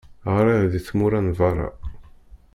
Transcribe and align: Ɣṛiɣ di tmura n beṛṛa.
Ɣṛiɣ 0.35 0.63
di 0.71 0.79
tmura 0.87 1.19
n 1.25 1.27
beṛṛa. 1.37 1.69